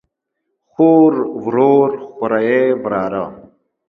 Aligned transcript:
خور، 0.71 1.13
ورور، 1.43 1.89
خوریئ 2.13 2.61
،وراره 2.83 3.23